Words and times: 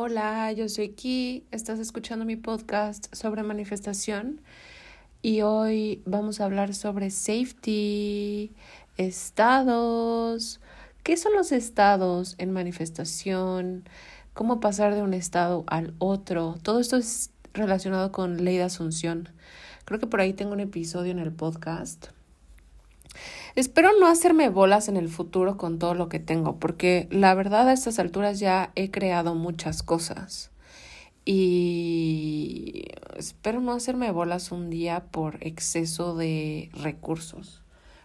Hola, 0.00 0.52
yo 0.52 0.68
soy 0.68 0.90
Ki, 0.90 1.44
estás 1.50 1.80
escuchando 1.80 2.24
mi 2.24 2.36
podcast 2.36 3.12
sobre 3.12 3.42
manifestación 3.42 4.40
y 5.22 5.40
hoy 5.40 6.04
vamos 6.06 6.40
a 6.40 6.44
hablar 6.44 6.72
sobre 6.72 7.10
safety, 7.10 8.52
estados, 8.96 10.60
qué 11.02 11.16
son 11.16 11.32
los 11.32 11.50
estados 11.50 12.36
en 12.38 12.52
manifestación, 12.52 13.88
cómo 14.34 14.60
pasar 14.60 14.94
de 14.94 15.02
un 15.02 15.14
estado 15.14 15.64
al 15.66 15.94
otro. 15.98 16.54
Todo 16.62 16.78
esto 16.78 16.96
es 16.96 17.32
relacionado 17.52 18.12
con 18.12 18.44
ley 18.44 18.56
de 18.56 18.62
asunción. 18.62 19.30
Creo 19.84 19.98
que 19.98 20.06
por 20.06 20.20
ahí 20.20 20.32
tengo 20.32 20.52
un 20.52 20.60
episodio 20.60 21.10
en 21.10 21.18
el 21.18 21.32
podcast 21.32 22.10
Espero 23.58 23.90
no 23.98 24.06
hacerme 24.06 24.50
bolas 24.50 24.86
en 24.86 24.96
el 24.96 25.08
futuro 25.08 25.56
con 25.56 25.80
todo 25.80 25.94
lo 25.94 26.08
que 26.08 26.20
tengo, 26.20 26.60
porque 26.60 27.08
la 27.10 27.34
verdad 27.34 27.68
a 27.68 27.72
estas 27.72 27.98
alturas 27.98 28.38
ya 28.38 28.70
he 28.76 28.92
creado 28.92 29.34
muchas 29.34 29.82
cosas. 29.82 30.52
Y 31.24 32.84
espero 33.16 33.60
no 33.60 33.72
hacerme 33.72 34.12
bolas 34.12 34.52
un 34.52 34.70
día 34.70 35.06
por 35.10 35.44
exceso 35.44 36.14
de 36.14 36.70
recursos. 36.72 37.60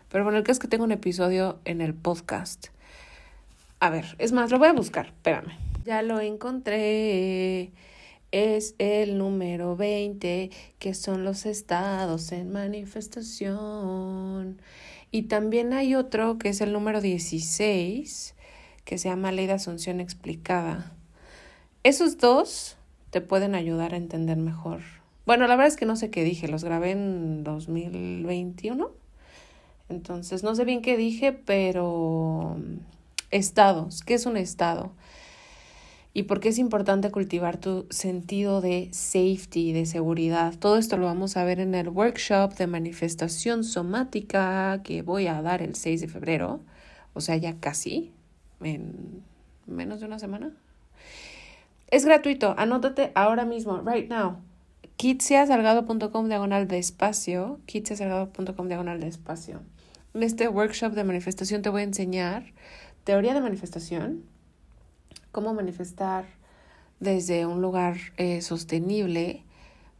Pero 0.09 0.23
bueno, 0.23 0.39
el 0.39 0.43
que 0.43 0.51
es 0.51 0.57
que 0.57 0.67
tengo 0.67 0.85
un 0.85 0.91
episodio 0.91 1.59
en 1.65 1.81
el 1.81 1.93
podcast. 1.93 2.69
A 3.79 3.91
ver, 3.91 4.15
es 4.17 4.31
más, 4.31 4.49
lo 4.49 4.57
voy 4.57 4.69
a 4.69 4.73
buscar, 4.73 5.09
espérame. 5.09 5.55
Ya 5.85 6.01
lo 6.01 6.19
encontré. 6.19 7.73
Es 8.31 8.73
el 8.79 9.19
número 9.19 9.75
20, 9.75 10.49
que 10.79 10.95
son 10.95 11.23
los 11.23 11.45
estados 11.45 12.31
en 12.31 12.51
manifestación. 12.51 14.57
Y 15.13 15.21
también 15.27 15.73
hay 15.73 15.93
otro 15.93 16.39
que 16.39 16.49
es 16.49 16.59
el 16.59 16.73
número 16.73 16.99
16, 16.99 18.33
que 18.83 18.97
se 18.97 19.09
llama 19.09 19.31
Ley 19.31 19.45
de 19.45 19.53
Asunción 19.53 19.99
Explicada. 19.99 20.91
Esos 21.83 22.17
dos 22.17 22.77
te 23.11 23.21
pueden 23.21 23.53
ayudar 23.53 23.93
a 23.93 23.97
entender 23.97 24.37
mejor. 24.37 24.81
Bueno, 25.27 25.45
la 25.45 25.55
verdad 25.55 25.67
es 25.67 25.77
que 25.77 25.85
no 25.85 25.97
sé 25.97 26.09
qué 26.09 26.23
dije, 26.23 26.47
los 26.47 26.63
grabé 26.63 26.89
en 26.89 27.43
2021. 27.43 28.89
Entonces, 29.87 30.41
no 30.41 30.55
sé 30.55 30.65
bien 30.65 30.81
qué 30.81 30.97
dije, 30.97 31.31
pero 31.31 32.57
estados, 33.29 34.01
¿qué 34.01 34.15
es 34.15 34.25
un 34.25 34.35
estado? 34.35 34.93
Y 36.13 36.23
por 36.23 36.39
qué 36.39 36.49
es 36.49 36.59
importante 36.59 37.09
cultivar 37.09 37.57
tu 37.57 37.87
sentido 37.89 38.61
de 38.61 38.89
safety, 38.91 39.73
de 39.73 39.87
seguridad. 39.87 40.53
Todo 40.59 40.77
esto 40.77 40.97
lo 40.97 41.07
vamos 41.07 41.37
a 41.37 41.43
ver 41.43 41.59
en 41.59 41.73
el 41.73 41.89
workshop 41.89 42.53
de 42.53 42.67
manifestación 42.67 43.63
somática 43.63 44.81
que 44.83 45.01
voy 45.01 45.25
a 45.25 45.41
dar 45.41 45.63
el 45.63 45.73
6 45.75 46.01
de 46.01 46.07
febrero, 46.07 46.61
o 47.13 47.21
sea, 47.21 47.35
ya 47.37 47.55
casi, 47.59 48.11
en 48.61 49.23
menos 49.65 50.01
de 50.01 50.05
una 50.05 50.19
semana. 50.19 50.51
Es 51.87 52.05
gratuito, 52.05 52.53
anótate 52.57 53.11
ahora 53.15 53.45
mismo, 53.45 53.81
right 53.81 54.09
now. 54.09 54.37
kitsiasalgado.com 54.97 56.27
diagonal 56.27 56.67
de 56.67 56.77
espacio, 56.77 57.59
kitsiasalgado.com 57.65 58.67
diagonal 58.67 58.99
de 58.99 59.07
espacio. 59.07 59.61
En 60.13 60.21
este 60.21 60.47
workshop 60.47 60.93
de 60.93 61.03
manifestación 61.03 61.63
te 61.63 61.69
voy 61.69 61.81
a 61.81 61.85
enseñar 61.85 62.53
teoría 63.03 63.33
de 63.33 63.41
manifestación, 63.41 64.23
cómo 65.33 65.53
manifestar 65.53 66.25
desde 67.01 67.45
un 67.45 67.61
lugar 67.61 67.97
eh, 68.15 68.41
sostenible 68.41 69.43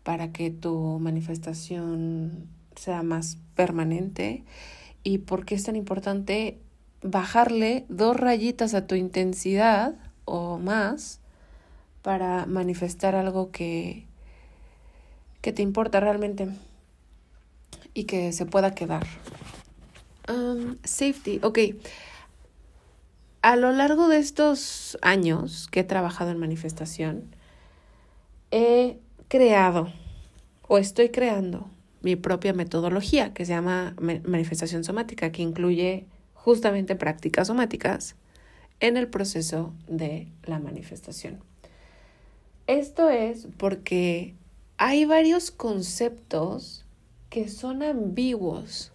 para 0.04 0.32
que 0.32 0.52
tu 0.52 1.00
manifestación 1.00 2.48
sea 2.76 3.04
más 3.04 3.38
permanente 3.56 4.44
y 5.04 5.18
por 5.18 5.44
qué 5.46 5.56
es 5.56 5.64
tan 5.64 5.76
importante 5.76 6.60
bajarle 7.02 7.86
dos 7.90 8.16
rayitas 8.16 8.74
a 8.74 8.88
tu 8.88 8.96
intensidad 8.96 9.96
o 10.24 10.60
más 10.60 11.20
para 12.04 12.46
manifestar 12.46 13.16
algo 13.16 13.52
que, 13.52 14.06
que 15.42 15.52
te 15.52 15.64
importa 15.64 16.00
realmente 16.00 16.48
y 17.94 18.04
que 18.04 18.32
se 18.34 18.46
pueda 18.46 18.76
quedar. 18.76 19.06
Um, 20.30 20.78
safety, 20.84 21.40
ok. 21.42 21.60
A 23.44 23.58
lo 23.58 23.74
largo 23.74 24.08
de 24.08 24.20
estos 24.20 24.98
años 25.02 25.68
que 25.70 25.82
he 25.82 25.84
trabajado 25.84 26.32
en 26.32 26.40
manifestación, 26.40 27.36
he 28.52 29.00
creado 29.28 29.92
o 30.70 30.78
estoy 30.78 31.10
creando 31.10 31.70
mi 32.02 32.16
propia 32.16 32.54
metodología 32.54 33.34
que 33.34 33.44
se 33.46 33.52
llama 33.52 33.98
manifestación 34.00 34.86
somática, 34.86 35.34
que 35.34 35.42
incluye 35.42 36.06
justamente 36.34 36.96
prácticas 36.96 37.48
somáticas 37.48 38.16
en 38.80 38.96
el 38.96 39.10
proceso 39.10 39.74
de 39.90 40.30
la 40.46 40.60
manifestación. 40.60 41.42
Esto 42.66 43.10
es 43.10 43.50
porque 43.58 44.36
hay 44.78 45.04
varios 45.04 45.52
conceptos 45.52 46.86
que 47.30 47.50
son 47.50 47.84
ambiguos 47.84 48.94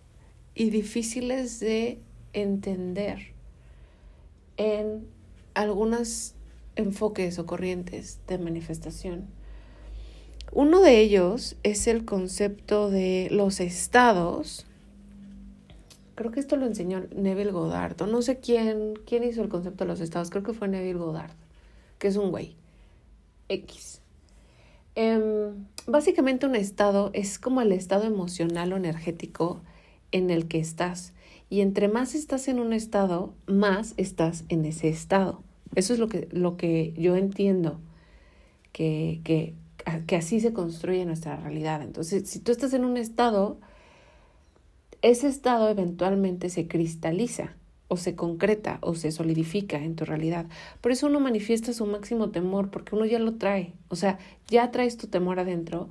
y 0.55 0.71
difíciles 0.71 1.61
de 1.61 1.99
entender 2.33 3.37
en 4.59 5.09
algunos 5.55 6.35
enfoques 6.77 7.39
o 7.39 7.47
corrientes 7.47 8.21
de 8.27 8.39
manifestación. 8.39 9.27
Uno 10.53 10.81
de 10.81 11.01
ellos 11.01 11.57
es 11.63 11.87
el 11.87 12.05
concepto 12.05 12.91
de 12.91 13.29
los 13.31 13.61
estados. 13.61 14.67
Creo 16.15 16.31
que 16.31 16.41
esto 16.41 16.57
lo 16.57 16.67
enseñó 16.67 17.07
Neville 17.15 17.53
Goddard. 17.53 18.01
no 18.07 18.23
sé 18.23 18.39
quién, 18.41 18.95
quién 19.07 19.25
hizo 19.25 19.43
el 19.43 19.49
concepto 19.49 19.85
de 19.85 19.89
los 19.89 20.01
estados. 20.01 20.31
Creo 20.31 20.43
que 20.43 20.53
fue 20.53 20.69
Neville 20.69 20.99
Goddard, 20.99 21.33
que 21.99 22.09
es 22.09 22.17
un 22.17 22.31
güey. 22.31 22.57
X. 23.49 24.01
Em, 24.95 25.67
básicamente 25.87 26.47
un 26.47 26.57
estado 26.57 27.11
es 27.13 27.39
como 27.39 27.61
el 27.61 27.73
estado 27.73 28.05
emocional 28.05 28.73
o 28.73 28.77
energético 28.77 29.63
en 30.13 30.31
el 30.31 30.49
que 30.49 30.59
estás. 30.59 31.13
Y 31.50 31.61
entre 31.61 31.89
más 31.89 32.15
estás 32.15 32.49
en 32.49 32.59
un 32.59 32.73
estado, 32.73 33.33
más 33.47 33.95
estás 33.97 34.45
en 34.49 34.65
ese 34.65 34.89
estado. 34.89 35.43
Eso 35.75 35.93
es 35.93 35.99
lo 35.99 36.09
que, 36.09 36.29
lo 36.31 36.56
que 36.56 36.93
yo 36.97 37.17
entiendo, 37.17 37.79
que, 38.73 39.21
que, 39.25 39.55
que 40.06 40.17
así 40.17 40.41
se 40.41 40.53
construye 40.53 41.05
nuestra 41.06 41.37
realidad. 41.37 41.83
Entonces, 41.83 42.29
si 42.29 42.41
tú 42.41 42.53
estás 42.53 42.75
en 42.75 42.85
un 42.85 42.97
estado, 42.97 43.59
ese 45.03 45.29
estado 45.29 45.69
eventualmente 45.71 46.50
se 46.50 46.67
cristaliza 46.69 47.55
o 47.89 47.97
se 47.97 48.15
concreta 48.15 48.79
o 48.83 48.95
se 48.95 49.11
solidifica 49.11 49.79
en 49.79 49.97
tu 49.97 50.05
realidad. 50.05 50.47
Por 50.83 50.93
eso 50.93 51.06
uno 51.06 51.21
manifiesta 51.21 51.73
su 51.73 51.87
máximo 51.87 52.31
temor, 52.31 52.71
porque 52.71 52.95
uno 52.95 53.06
ya 53.06 53.19
lo 53.19 53.35
trae. 53.35 53.73
O 53.89 53.97
sea, 53.97 54.19
ya 54.49 54.71
traes 54.71 54.99
tu 54.99 55.06
temor 55.06 55.41
adentro, 55.41 55.89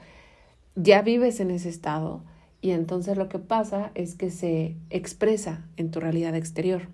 ya 0.75 1.01
vives 1.01 1.39
en 1.39 1.50
ese 1.50 1.69
estado 1.69 2.21
y 2.62 2.71
entonces 2.71 3.18
lo 3.18 3.30
que 3.30 3.39
pasa 3.39 3.92
es 3.95 4.15
que 4.15 4.31
se 4.31 4.75
expresa 4.89 5.65
en 5.77 5.92
tu 5.92 6.00
realidad 6.00 6.36
exterior. 6.36 6.89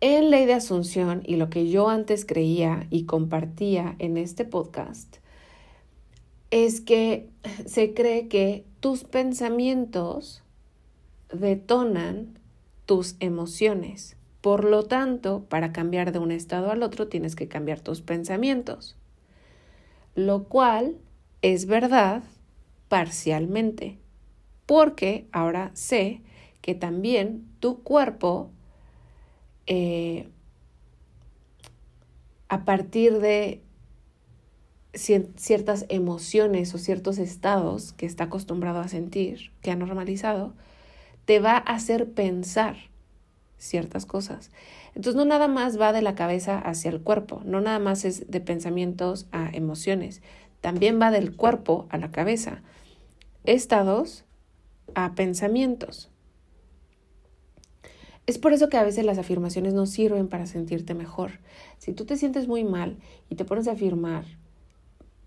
En 0.00 0.30
ley 0.30 0.46
de 0.46 0.54
asunción 0.54 1.22
y 1.24 1.36
lo 1.36 1.50
que 1.50 1.68
yo 1.68 1.88
antes 1.88 2.24
creía 2.24 2.86
y 2.90 3.04
compartía 3.04 3.96
en 3.98 4.16
este 4.16 4.44
podcast 4.44 5.16
es 6.50 6.80
que 6.80 7.30
se 7.66 7.94
cree 7.94 8.28
que 8.28 8.64
tus 8.80 9.04
pensamientos 9.04 10.42
detonan 11.32 12.38
tus 12.86 13.16
emociones. 13.18 14.16
Por 14.40 14.64
lo 14.64 14.84
tanto, 14.84 15.46
para 15.48 15.72
cambiar 15.72 16.12
de 16.12 16.18
un 16.18 16.30
estado 16.30 16.70
al 16.70 16.82
otro 16.82 17.08
tienes 17.08 17.34
que 17.34 17.48
cambiar 17.48 17.80
tus 17.80 18.02
pensamientos. 18.02 18.96
Lo 20.14 20.44
cual 20.44 20.96
es 21.40 21.66
verdad 21.66 22.22
parcialmente, 22.88 23.98
porque 24.66 25.26
ahora 25.32 25.70
sé 25.74 26.20
que 26.60 26.74
también 26.74 27.46
tu 27.60 27.82
cuerpo, 27.82 28.50
eh, 29.66 30.28
a 32.48 32.64
partir 32.64 33.18
de 33.18 33.60
ciertas 34.94 35.86
emociones 35.88 36.74
o 36.74 36.78
ciertos 36.78 37.18
estados 37.18 37.92
que 37.92 38.06
está 38.06 38.24
acostumbrado 38.24 38.80
a 38.80 38.88
sentir, 38.88 39.50
que 39.60 39.70
ha 39.70 39.76
normalizado, 39.76 40.54
te 41.24 41.40
va 41.40 41.56
a 41.56 41.74
hacer 41.74 42.12
pensar 42.12 42.76
ciertas 43.58 44.06
cosas. 44.06 44.50
Entonces 44.94 45.16
no 45.16 45.24
nada 45.24 45.48
más 45.48 45.80
va 45.80 45.92
de 45.92 46.02
la 46.02 46.14
cabeza 46.14 46.58
hacia 46.58 46.90
el 46.90 47.00
cuerpo, 47.00 47.42
no 47.44 47.60
nada 47.60 47.78
más 47.78 48.04
es 48.04 48.30
de 48.30 48.40
pensamientos 48.40 49.26
a 49.32 49.50
emociones, 49.52 50.22
también 50.60 51.00
va 51.00 51.10
del 51.10 51.34
cuerpo 51.34 51.86
a 51.90 51.98
la 51.98 52.10
cabeza, 52.10 52.62
estados 53.44 54.24
a 54.94 55.14
pensamientos. 55.14 56.10
Es 58.26 58.38
por 58.38 58.54
eso 58.54 58.70
que 58.70 58.78
a 58.78 58.84
veces 58.84 59.04
las 59.04 59.18
afirmaciones 59.18 59.74
no 59.74 59.84
sirven 59.84 60.28
para 60.28 60.46
sentirte 60.46 60.94
mejor. 60.94 61.40
Si 61.78 61.92
tú 61.92 62.06
te 62.06 62.16
sientes 62.16 62.48
muy 62.48 62.64
mal 62.64 62.96
y 63.28 63.34
te 63.34 63.44
pones 63.44 63.68
a 63.68 63.72
afirmar, 63.72 64.24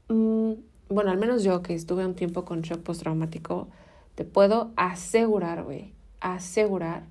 mm, 0.10 0.54
bueno, 0.90 1.12
al 1.12 1.18
menos 1.18 1.44
yo 1.44 1.62
que 1.62 1.76
estuve 1.76 2.06
un 2.06 2.16
tiempo 2.16 2.44
con 2.44 2.62
shock 2.62 2.82
postraumático, 2.82 3.68
te 4.16 4.26
puedo 4.26 4.72
asegurar, 4.78 5.64
güey, 5.64 5.94
asegurar 6.22 7.04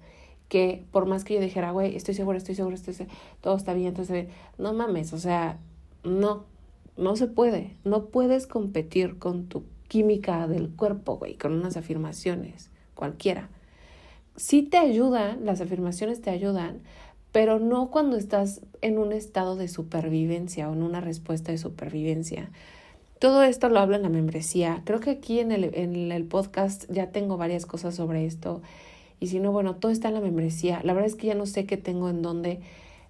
que 0.49 0.85
por 0.91 1.06
más 1.06 1.23
que 1.23 1.35
yo 1.35 1.41
dijera, 1.41 1.70
güey, 1.70 1.94
estoy 1.94 2.14
segura, 2.14 2.38
estoy 2.38 2.56
segura, 2.56 2.75
estoy 2.75 2.94
segura, 2.94 3.17
todo 3.41 3.56
está 3.56 3.73
bien, 3.75 3.88
entonces, 3.88 4.29
no 4.59 4.73
mames, 4.73 5.12
o 5.12 5.19
sea, 5.19 5.59
no, 6.02 6.47
no 6.97 7.14
se 7.14 7.29
puede, 7.29 7.76
no 7.85 8.06
puedes 8.06 8.47
competir 8.49 9.19
con 9.19 9.47
tu 9.47 9.64
química 9.88 10.47
del 10.47 10.71
cuerpo, 10.71 11.17
güey, 11.17 11.35
con 11.35 11.53
unas 11.53 11.77
afirmaciones, 11.77 12.71
cualquiera. 12.94 13.49
Sí 14.37 14.62
te 14.62 14.77
ayudan, 14.77 15.44
las 15.44 15.61
afirmaciones 15.61 16.21
te 16.21 16.31
ayudan, 16.31 16.81
pero 17.33 17.59
no 17.59 17.91
cuando 17.91 18.17
estás 18.17 18.61
en 18.83 18.99
un 18.99 19.12
estado 19.12 19.56
de 19.56 19.69
supervivencia 19.69 20.69
o 20.69 20.73
en 20.73 20.83
una 20.83 21.00
respuesta 21.00 21.53
de 21.53 21.59
supervivencia. 21.59 22.50
Todo 23.19 23.43
esto 23.43 23.69
lo 23.69 23.81
hablo 23.81 23.97
en 23.97 24.03
la 24.03 24.09
membresía. 24.09 24.83
Creo 24.85 25.00
que 25.00 25.11
aquí 25.11 25.41
en 25.41 25.53
el, 25.53 25.65
en 25.75 26.12
el 26.12 26.25
podcast 26.25 26.85
ya 26.91 27.11
tengo 27.11 27.37
varias 27.37 27.65
cosas 27.65 27.94
sobre 27.94 28.27
esto. 28.27 28.62
Y 29.21 29.29
si 29.29 29.41
no, 29.41 29.53
bueno, 29.53 29.77
todo 29.77 29.91
está 29.91 30.09
en 30.09 30.15
la 30.15 30.21
membresía. 30.21 30.81
La 30.85 30.93
verdad 30.93 31.09
es 31.09 31.17
que 31.17 31.29
ya 31.29 31.35
no 31.35 31.47
sé 31.47 31.65
qué 31.65 31.79
tengo 31.79 32.11
en 32.11 32.21
dónde. 32.21 32.61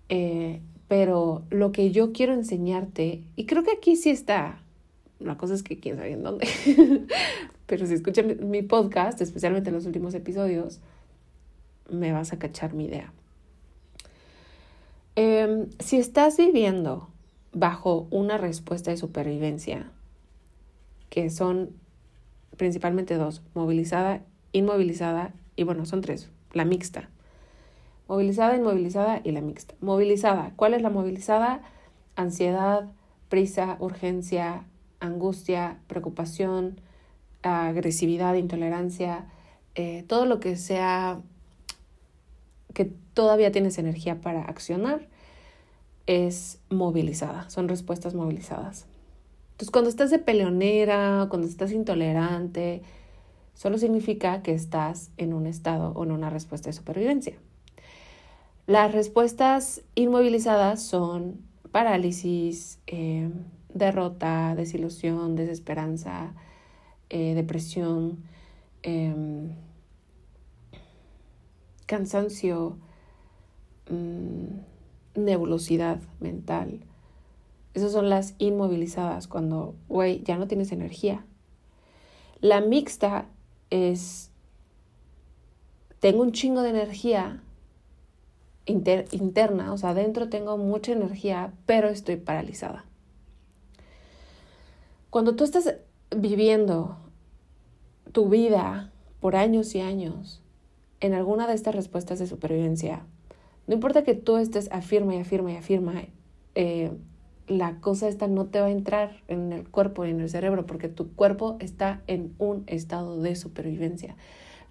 Eh, 0.08 0.60
pero 0.88 1.42
lo 1.50 1.72
que 1.72 1.90
yo 1.90 2.12
quiero 2.12 2.32
enseñarte, 2.32 3.22
y 3.34 3.46
creo 3.46 3.64
que 3.64 3.72
aquí 3.72 3.96
sí 3.96 4.10
está. 4.10 4.62
La 5.18 5.36
cosa 5.36 5.54
es 5.54 5.62
que 5.62 5.78
quién 5.78 5.96
sabe 5.96 6.12
en 6.12 6.22
dónde. 6.22 6.46
pero 7.66 7.86
si 7.86 7.94
escuchan 7.94 8.36
mi 8.50 8.62
podcast, 8.62 9.20
especialmente 9.20 9.70
en 9.70 9.74
los 9.74 9.86
últimos 9.86 10.14
episodios, 10.14 10.80
me 11.90 12.12
vas 12.12 12.32
a 12.32 12.38
cachar 12.38 12.74
mi 12.74 12.86
idea. 12.86 13.12
Em, 15.14 15.68
si 15.78 15.96
estás 15.96 16.36
viviendo 16.36 17.08
bajo 17.52 18.06
una 18.10 18.36
respuesta 18.36 18.90
de 18.90 18.98
supervivencia, 18.98 19.90
que 21.08 21.30
son 21.30 21.70
principalmente 22.58 23.14
dos, 23.14 23.42
movilizada, 23.54 24.22
inmovilizada 24.52 25.32
y 25.56 25.62
bueno, 25.62 25.86
son 25.86 26.02
tres, 26.02 26.30
la 26.52 26.66
mixta. 26.66 27.08
Movilizada, 28.08 28.56
inmovilizada 28.56 29.20
y 29.24 29.32
la 29.32 29.40
mixta. 29.40 29.74
Movilizada, 29.80 30.52
¿cuál 30.56 30.74
es 30.74 30.82
la 30.82 30.90
movilizada? 30.90 31.62
Ansiedad, 32.14 32.90
prisa, 33.28 33.76
urgencia, 33.80 34.64
angustia, 35.00 35.78
preocupación, 35.86 36.80
agresividad, 37.42 38.34
intolerancia, 38.34 39.26
eh, 39.74 40.04
todo 40.08 40.26
lo 40.26 40.40
que 40.40 40.56
sea 40.56 41.20
que 42.74 42.92
todavía 43.14 43.52
tienes 43.52 43.78
energía 43.78 44.20
para 44.20 44.42
accionar 44.42 45.08
es 46.06 46.58
movilizada, 46.70 47.48
son 47.50 47.68
respuestas 47.68 48.14
movilizadas. 48.14 48.86
Entonces, 49.52 49.70
cuando 49.70 49.88
estás 49.88 50.10
de 50.10 50.18
peleonera, 50.18 51.26
cuando 51.30 51.48
estás 51.48 51.72
intolerante, 51.72 52.82
solo 53.54 53.78
significa 53.78 54.42
que 54.42 54.52
estás 54.52 55.10
en 55.16 55.32
un 55.32 55.46
estado 55.46 55.92
o 55.92 56.04
en 56.04 56.12
una 56.12 56.28
respuesta 56.28 56.68
de 56.68 56.74
supervivencia. 56.74 57.34
Las 58.66 58.92
respuestas 58.92 59.82
inmovilizadas 59.94 60.82
son 60.82 61.40
parálisis, 61.72 62.78
eh, 62.86 63.30
derrota, 63.78 64.54
desilusión, 64.56 65.36
desesperanza, 65.36 66.34
eh, 67.10 67.34
depresión, 67.34 68.24
em, 68.82 69.54
cansancio, 71.86 72.78
mm, 73.90 75.20
nebulosidad 75.20 76.00
mental, 76.20 76.80
esas 77.74 77.92
son 77.92 78.08
las 78.08 78.34
inmovilizadas, 78.38 79.28
cuando, 79.28 79.74
güey, 79.88 80.22
ya 80.22 80.38
no 80.38 80.48
tienes 80.48 80.72
energía. 80.72 81.26
La 82.40 82.62
mixta 82.62 83.26
es, 83.68 84.30
tengo 86.00 86.22
un 86.22 86.32
chingo 86.32 86.62
de 86.62 86.70
energía 86.70 87.42
interna, 88.64 89.72
o 89.72 89.76
sea, 89.76 89.90
adentro 89.90 90.30
tengo 90.30 90.56
mucha 90.56 90.92
energía, 90.92 91.52
pero 91.66 91.88
estoy 91.88 92.16
paralizada. 92.16 92.86
Cuando 95.10 95.36
tú 95.36 95.44
estás 95.44 95.76
viviendo 96.14 96.96
tu 98.12 98.28
vida 98.28 98.92
por 99.20 99.36
años 99.36 99.74
y 99.74 99.80
años 99.80 100.42
en 101.00 101.14
alguna 101.14 101.46
de 101.46 101.54
estas 101.54 101.74
respuestas 101.74 102.18
de 102.18 102.26
supervivencia, 102.26 103.04
no 103.66 103.74
importa 103.74 104.04
que 104.04 104.14
tú 104.14 104.36
estés 104.36 104.70
afirma 104.72 105.14
y 105.14 105.18
afirma 105.18 105.52
y 105.52 105.56
afirma, 105.56 106.02
eh, 106.54 106.92
la 107.48 107.80
cosa 107.80 108.08
esta 108.08 108.26
no 108.26 108.46
te 108.46 108.60
va 108.60 108.66
a 108.66 108.70
entrar 108.70 109.22
en 109.28 109.52
el 109.52 109.68
cuerpo 109.68 110.04
y 110.04 110.10
en 110.10 110.20
el 110.20 110.28
cerebro 110.28 110.66
porque 110.66 110.88
tu 110.88 111.12
cuerpo 111.14 111.56
está 111.60 112.02
en 112.06 112.34
un 112.38 112.64
estado 112.66 113.20
de 113.20 113.36
supervivencia. 113.36 114.16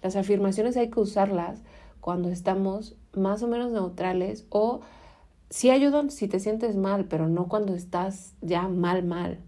Las 0.02 0.16
afirmaciones 0.16 0.76
hay 0.76 0.90
que 0.90 1.00
usarlas 1.00 1.62
cuando 2.00 2.28
estamos 2.28 2.96
más 3.14 3.42
o 3.42 3.48
menos 3.48 3.72
neutrales 3.72 4.46
o 4.50 4.80
si 5.48 5.70
ayudan 5.70 6.10
si 6.10 6.28
te 6.28 6.40
sientes 6.40 6.76
mal, 6.76 7.06
pero 7.06 7.28
no 7.28 7.48
cuando 7.48 7.74
estás 7.74 8.34
ya 8.42 8.68
mal, 8.68 9.04
mal. 9.04 9.38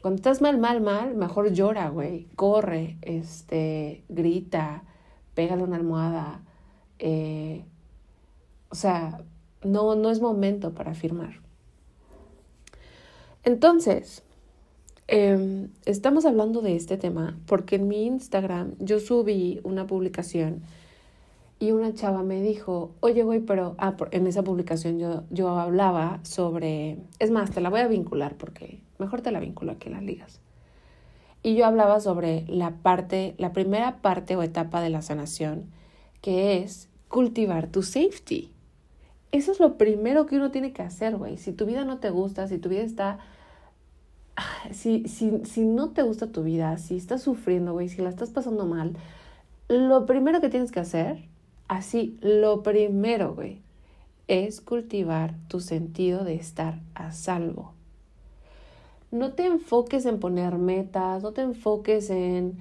Cuando 0.00 0.16
estás 0.16 0.40
mal, 0.40 0.58
mal, 0.58 0.80
mal, 0.80 1.16
mejor 1.16 1.52
llora, 1.52 1.88
güey, 1.88 2.28
corre, 2.36 2.98
este, 3.02 4.04
grita, 4.08 4.84
pégale 5.34 5.64
una 5.64 5.76
almohada. 5.76 6.42
Eh, 7.00 7.64
o 8.70 8.74
sea, 8.74 9.22
no, 9.64 9.96
no 9.96 10.10
es 10.10 10.20
momento 10.20 10.72
para 10.72 10.92
afirmar. 10.92 11.40
Entonces, 13.42 14.22
em, 15.08 15.70
estamos 15.84 16.26
hablando 16.26 16.60
de 16.60 16.76
este 16.76 16.96
tema 16.96 17.36
porque 17.46 17.76
en 17.76 17.88
mi 17.88 18.06
Instagram 18.06 18.74
yo 18.78 19.00
subí 19.00 19.60
una 19.64 19.86
publicación 19.86 20.62
y 21.58 21.72
una 21.72 21.92
chava 21.92 22.22
me 22.22 22.40
dijo, 22.40 22.92
oye, 23.00 23.24
güey, 23.24 23.40
pero 23.40 23.74
ah, 23.78 23.96
en 24.12 24.26
esa 24.28 24.44
publicación 24.44 24.98
yo, 25.00 25.24
yo 25.30 25.58
hablaba 25.58 26.20
sobre, 26.22 26.98
es 27.18 27.30
más, 27.32 27.50
te 27.50 27.60
la 27.60 27.70
voy 27.70 27.80
a 27.80 27.88
vincular 27.88 28.36
porque 28.36 28.80
Mejor 28.98 29.20
te 29.22 29.30
la 29.30 29.40
vinculo 29.40 29.72
aquí 29.72 29.88
en 29.88 29.94
las 29.94 30.02
ligas. 30.02 30.40
Y 31.42 31.54
yo 31.54 31.66
hablaba 31.66 32.00
sobre 32.00 32.44
la 32.48 32.70
parte, 32.70 33.34
la 33.38 33.52
primera 33.52 33.98
parte 33.98 34.36
o 34.36 34.42
etapa 34.42 34.80
de 34.80 34.90
la 34.90 35.02
sanación, 35.02 35.66
que 36.20 36.58
es 36.58 36.88
cultivar 37.08 37.68
tu 37.68 37.82
safety. 37.82 38.52
Eso 39.30 39.52
es 39.52 39.60
lo 39.60 39.76
primero 39.76 40.26
que 40.26 40.36
uno 40.36 40.50
tiene 40.50 40.72
que 40.72 40.82
hacer, 40.82 41.16
güey. 41.16 41.36
Si 41.36 41.52
tu 41.52 41.66
vida 41.66 41.84
no 41.84 41.98
te 41.98 42.10
gusta, 42.10 42.48
si 42.48 42.58
tu 42.58 42.68
vida 42.68 42.82
está... 42.82 43.18
Si, 44.70 45.08
si, 45.08 45.44
si 45.44 45.64
no 45.64 45.90
te 45.90 46.02
gusta 46.02 46.28
tu 46.30 46.44
vida, 46.44 46.76
si 46.78 46.96
estás 46.96 47.22
sufriendo, 47.22 47.72
güey, 47.72 47.88
si 47.88 48.02
la 48.02 48.08
estás 48.08 48.30
pasando 48.30 48.66
mal, 48.66 48.96
lo 49.68 50.06
primero 50.06 50.40
que 50.40 50.48
tienes 50.48 50.70
que 50.70 50.78
hacer, 50.78 51.24
así, 51.66 52.16
lo 52.20 52.62
primero, 52.62 53.34
güey, 53.34 53.60
es 54.28 54.60
cultivar 54.60 55.34
tu 55.48 55.58
sentido 55.60 56.22
de 56.22 56.36
estar 56.36 56.80
a 56.94 57.10
salvo. 57.10 57.74
No 59.10 59.32
te 59.32 59.46
enfoques 59.46 60.04
en 60.06 60.20
poner 60.20 60.58
metas, 60.58 61.22
no 61.22 61.32
te 61.32 61.40
enfoques 61.40 62.10
en 62.10 62.58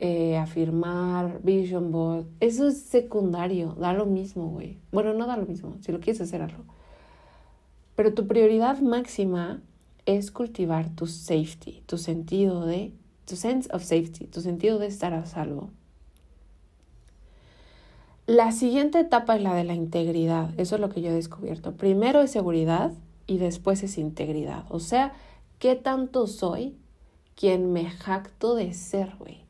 eh, 0.00 0.36
afirmar, 0.36 1.40
vision 1.42 1.92
board. 1.92 2.26
Eso 2.40 2.68
es 2.68 2.80
secundario, 2.80 3.74
da 3.78 3.92
lo 3.92 4.06
mismo, 4.06 4.48
güey. 4.48 4.78
Bueno, 4.90 5.14
no 5.14 5.26
da 5.26 5.36
lo 5.36 5.46
mismo, 5.46 5.76
si 5.80 5.92
lo 5.92 6.00
quieres 6.00 6.20
hacer, 6.20 6.42
algo. 6.42 6.64
Pero 7.94 8.12
tu 8.12 8.26
prioridad 8.26 8.80
máxima 8.80 9.62
es 10.04 10.30
cultivar 10.30 10.90
tu 10.90 11.06
safety, 11.06 11.82
tu 11.86 11.96
sentido 11.96 12.66
de, 12.66 12.92
tu 13.24 13.36
sense 13.36 13.68
of 13.72 13.82
safety, 13.82 14.26
tu 14.26 14.40
sentido 14.40 14.78
de 14.78 14.86
estar 14.86 15.14
a 15.14 15.26
salvo. 15.26 15.70
La 18.26 18.52
siguiente 18.52 19.00
etapa 19.00 19.36
es 19.36 19.42
la 19.42 19.54
de 19.54 19.64
la 19.64 19.74
integridad. 19.74 20.58
Eso 20.58 20.76
es 20.76 20.80
lo 20.80 20.88
que 20.88 21.02
yo 21.02 21.10
he 21.10 21.14
descubierto. 21.14 21.72
Primero 21.72 22.22
es 22.22 22.30
seguridad 22.30 22.92
y 23.26 23.36
después 23.36 23.82
es 23.82 23.98
integridad. 23.98 24.64
O 24.70 24.80
sea, 24.80 25.12
¿qué 25.64 25.76
tanto 25.76 26.26
soy 26.26 26.76
quien 27.36 27.72
me 27.72 27.88
jacto 27.88 28.54
de 28.54 28.74
ser, 28.74 29.16
güey? 29.18 29.46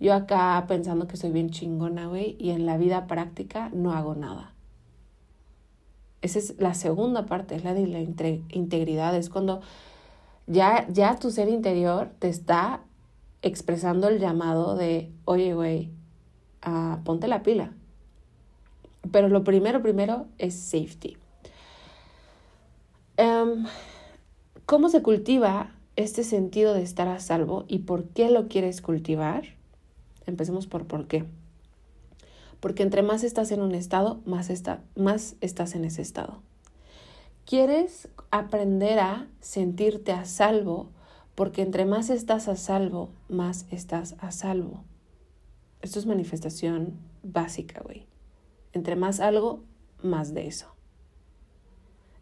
Yo 0.00 0.14
acá 0.14 0.64
pensando 0.66 1.06
que 1.06 1.18
soy 1.18 1.30
bien 1.30 1.50
chingona, 1.50 2.06
güey, 2.06 2.36
y 2.40 2.52
en 2.52 2.64
la 2.64 2.78
vida 2.78 3.06
práctica 3.06 3.68
no 3.74 3.92
hago 3.92 4.14
nada. 4.14 4.54
Esa 6.22 6.38
es 6.38 6.58
la 6.58 6.72
segunda 6.72 7.26
parte, 7.26 7.54
es 7.54 7.64
la 7.64 7.74
de 7.74 7.86
la 7.86 8.00
integridad. 8.00 9.14
Es 9.14 9.28
cuando 9.28 9.60
ya, 10.46 10.88
ya 10.88 11.18
tu 11.18 11.30
ser 11.30 11.50
interior 11.50 12.10
te 12.18 12.30
está 12.30 12.80
expresando 13.42 14.08
el 14.08 14.18
llamado 14.18 14.74
de, 14.74 15.12
oye, 15.26 15.52
güey, 15.52 15.90
ponte 17.04 17.28
la 17.28 17.42
pila. 17.42 17.74
Pero 19.12 19.28
lo 19.28 19.44
primero, 19.44 19.82
primero 19.82 20.28
es 20.38 20.54
safety. 20.54 21.18
Em, 23.18 23.66
¿Cómo 24.66 24.88
se 24.88 25.02
cultiva 25.02 25.74
este 25.94 26.24
sentido 26.24 26.72
de 26.72 26.82
estar 26.82 27.06
a 27.06 27.20
salvo 27.20 27.66
y 27.68 27.80
por 27.80 28.08
qué 28.08 28.30
lo 28.30 28.48
quieres 28.48 28.80
cultivar? 28.80 29.44
Empecemos 30.26 30.66
por 30.66 30.86
por 30.86 31.06
qué. 31.06 31.26
Porque 32.60 32.82
entre 32.82 33.02
más 33.02 33.24
estás 33.24 33.52
en 33.52 33.60
un 33.60 33.74
estado, 33.74 34.22
más, 34.24 34.48
está, 34.48 34.82
más 34.96 35.36
estás 35.42 35.74
en 35.74 35.84
ese 35.84 36.00
estado. 36.00 36.40
Quieres 37.44 38.08
aprender 38.30 39.00
a 39.00 39.28
sentirte 39.40 40.12
a 40.12 40.24
salvo 40.24 40.88
porque 41.34 41.60
entre 41.60 41.84
más 41.84 42.08
estás 42.08 42.48
a 42.48 42.56
salvo, 42.56 43.10
más 43.28 43.66
estás 43.70 44.14
a 44.18 44.32
salvo. 44.32 44.82
Esto 45.82 45.98
es 45.98 46.06
manifestación 46.06 46.94
básica, 47.22 47.82
güey. 47.82 48.06
Entre 48.72 48.96
más 48.96 49.20
algo, 49.20 49.62
más 50.02 50.32
de 50.32 50.46
eso. 50.46 50.73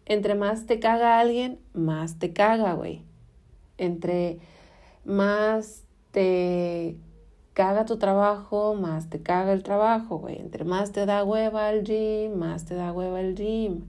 Entre 0.07 0.35
más 0.35 0.67
te 0.67 0.81
caga 0.81 1.19
alguien, 1.21 1.59
más 1.75 2.19
te 2.19 2.33
caga, 2.33 2.75
güey. 2.75 3.03
Entre 3.79 4.39
más 5.05 5.85
te 6.11 6.97
caga 7.53 7.85
tu 7.85 7.99
trabajo, 7.99 8.75
más 8.75 9.11
te 9.11 9.23
caga 9.23 9.53
el 9.53 9.63
trabajo, 9.63 10.19
güey. 10.19 10.39
Entre 10.39 10.65
más 10.65 10.93
te 10.93 11.07
da 11.07 11.25
hueva 11.25 11.71
el 11.71 11.85
gym, 11.85 12.37
más 12.37 12.65
te 12.65 12.75
da 12.75 12.93
hueva 12.93 13.21
el 13.21 13.35
gym. 13.35 13.85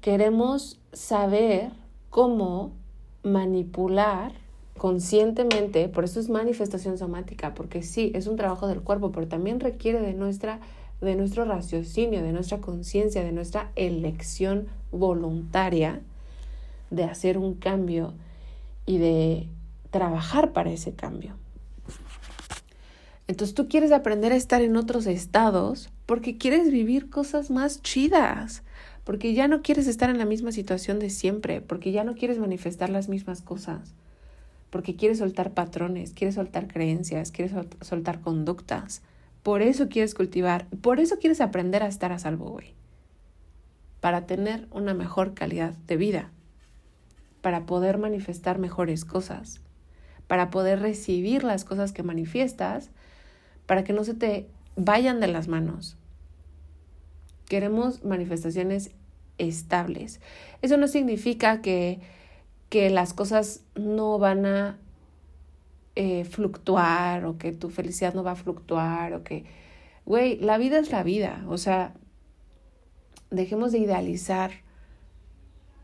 Queremos 0.00 0.80
saber 0.92 1.70
cómo 2.10 2.72
manipular 3.22 4.32
conscientemente, 4.78 5.88
por 5.88 6.04
eso 6.04 6.20
es 6.20 6.28
manifestación 6.28 6.98
somática, 6.98 7.54
porque 7.54 7.82
sí, 7.82 8.12
es 8.14 8.26
un 8.26 8.36
trabajo 8.36 8.68
del 8.68 8.82
cuerpo, 8.82 9.10
pero 9.10 9.26
también 9.26 9.58
requiere 9.58 10.00
de 10.00 10.12
nuestra 10.12 10.60
de 11.00 11.16
nuestro 11.16 11.44
raciocinio, 11.44 12.22
de 12.22 12.32
nuestra 12.32 12.58
conciencia, 12.58 13.22
de 13.22 13.32
nuestra 13.32 13.70
elección 13.76 14.68
voluntaria 14.90 16.00
de 16.90 17.04
hacer 17.04 17.38
un 17.38 17.54
cambio 17.54 18.14
y 18.86 18.98
de 18.98 19.48
trabajar 19.90 20.52
para 20.52 20.70
ese 20.70 20.94
cambio. 20.94 21.34
Entonces 23.28 23.54
tú 23.54 23.68
quieres 23.68 23.92
aprender 23.92 24.32
a 24.32 24.36
estar 24.36 24.62
en 24.62 24.76
otros 24.76 25.06
estados 25.06 25.90
porque 26.06 26.38
quieres 26.38 26.70
vivir 26.70 27.10
cosas 27.10 27.50
más 27.50 27.82
chidas, 27.82 28.62
porque 29.04 29.34
ya 29.34 29.48
no 29.48 29.62
quieres 29.62 29.88
estar 29.88 30.10
en 30.10 30.18
la 30.18 30.24
misma 30.24 30.52
situación 30.52 30.98
de 31.00 31.10
siempre, 31.10 31.60
porque 31.60 31.90
ya 31.90 32.04
no 32.04 32.14
quieres 32.14 32.38
manifestar 32.38 32.88
las 32.88 33.08
mismas 33.08 33.42
cosas 33.42 33.94
porque 34.70 34.96
quieres 34.96 35.18
soltar 35.18 35.52
patrones, 35.52 36.12
quieres 36.12 36.34
soltar 36.34 36.68
creencias, 36.68 37.30
quieres 37.30 37.54
soltar 37.80 38.20
conductas. 38.20 39.02
Por 39.46 39.62
eso 39.62 39.88
quieres 39.88 40.12
cultivar, 40.16 40.66
por 40.82 40.98
eso 40.98 41.18
quieres 41.20 41.40
aprender 41.40 41.84
a 41.84 41.86
estar 41.86 42.10
a 42.10 42.18
salvo, 42.18 42.46
güey. 42.46 42.74
Para 44.00 44.26
tener 44.26 44.66
una 44.72 44.92
mejor 44.92 45.34
calidad 45.34 45.74
de 45.86 45.96
vida, 45.96 46.32
para 47.42 47.64
poder 47.64 47.96
manifestar 47.96 48.58
mejores 48.58 49.04
cosas, 49.04 49.60
para 50.26 50.50
poder 50.50 50.80
recibir 50.80 51.44
las 51.44 51.64
cosas 51.64 51.92
que 51.92 52.02
manifiestas, 52.02 52.90
para 53.66 53.84
que 53.84 53.92
no 53.92 54.02
se 54.02 54.14
te 54.14 54.48
vayan 54.74 55.20
de 55.20 55.28
las 55.28 55.46
manos. 55.46 55.96
Queremos 57.48 58.02
manifestaciones 58.02 58.90
estables. 59.38 60.20
Eso 60.60 60.76
no 60.76 60.88
significa 60.88 61.62
que 61.62 62.00
que 62.68 62.90
las 62.90 63.14
cosas 63.14 63.60
no 63.76 64.18
van 64.18 64.44
a 64.44 64.76
eh, 65.96 66.24
fluctuar 66.24 67.24
o 67.24 67.38
que 67.38 67.52
tu 67.52 67.70
felicidad 67.70 68.12
no 68.12 68.22
va 68.22 68.32
a 68.32 68.36
fluctuar 68.36 69.14
o 69.14 69.24
que, 69.24 69.44
güey, 70.04 70.38
la 70.38 70.58
vida 70.58 70.78
es 70.78 70.92
la 70.92 71.02
vida, 71.02 71.42
o 71.48 71.56
sea, 71.56 71.94
dejemos 73.30 73.72
de 73.72 73.78
idealizar 73.78 74.50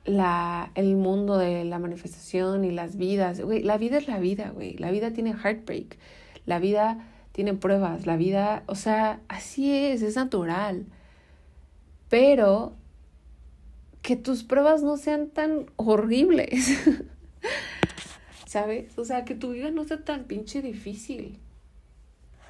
la, 0.04 0.70
el 0.74 0.96
mundo 0.96 1.38
de 1.38 1.64
la 1.64 1.78
manifestación 1.78 2.64
y 2.66 2.70
las 2.72 2.96
vidas, 2.96 3.40
güey, 3.40 3.62
la 3.62 3.78
vida 3.78 3.96
es 3.96 4.06
la 4.06 4.18
vida, 4.18 4.50
güey, 4.50 4.76
la 4.76 4.90
vida 4.90 5.12
tiene 5.12 5.32
heartbreak, 5.32 5.96
la 6.44 6.58
vida 6.58 7.08
tiene 7.32 7.54
pruebas, 7.54 8.06
la 8.06 8.16
vida, 8.16 8.64
o 8.66 8.74
sea, 8.74 9.20
así 9.28 9.72
es, 9.72 10.02
es 10.02 10.16
natural, 10.16 10.84
pero 12.10 12.76
que 14.02 14.16
tus 14.16 14.42
pruebas 14.42 14.82
no 14.82 14.98
sean 14.98 15.28
tan 15.30 15.70
horribles. 15.76 16.78
¿Sabes? 18.52 18.98
O 18.98 19.06
sea, 19.06 19.24
que 19.24 19.34
tu 19.34 19.52
vida 19.52 19.70
no 19.70 19.82
sea 19.84 20.04
tan 20.04 20.24
pinche 20.24 20.60
difícil. 20.60 21.38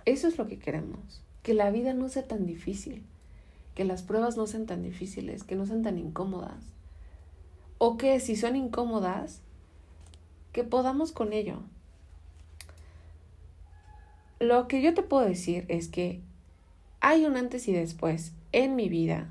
Eso 0.05 0.27
es 0.27 0.37
lo 0.37 0.49
que 0.49 0.59
queremos. 0.59 1.23
Que 1.45 1.55
la 1.55 1.71
vida 1.71 1.95
no 1.95 2.09
sea 2.09 2.27
tan 2.27 2.45
difícil. 2.45 3.05
Que 3.77 3.85
las 3.85 4.03
pruebas 4.03 4.37
no 4.37 4.49
sean 4.49 4.67
tan 4.67 4.83
difíciles, 4.83 5.45
que 5.45 5.55
no 5.55 5.65
sean 5.65 5.85
tan 5.85 5.99
incómodas. 5.99 6.65
O 7.79 7.99
que 7.99 8.19
si 8.19 8.35
son 8.35 8.57
incómodas, 8.57 9.43
que 10.51 10.65
podamos 10.65 11.13
con 11.13 11.33
ello. 11.33 11.61
Lo 14.41 14.67
que 14.67 14.83
yo 14.83 14.95
te 14.95 15.05
puedo 15.05 15.25
decir 15.25 15.67
es 15.69 15.87
que 15.87 16.21
hay 16.99 17.27
un 17.27 17.37
antes 17.37 17.69
y 17.69 17.73
después 17.73 18.33
en 18.51 18.75
mi 18.75 18.89
vida 18.89 19.29